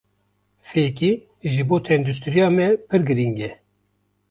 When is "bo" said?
1.69-1.77